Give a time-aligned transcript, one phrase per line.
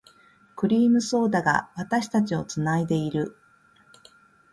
[0.55, 3.37] クリームソーダが、私たちを繋いでいる。